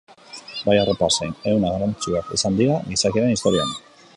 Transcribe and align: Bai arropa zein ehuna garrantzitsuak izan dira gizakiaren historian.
Bai 0.69 0.73
arropa 0.83 1.09
zein 1.17 1.35
ehuna 1.51 1.73
garrantzitsuak 1.75 2.33
izan 2.39 2.59
dira 2.63 2.79
gizakiaren 2.89 3.37
historian. 3.37 3.79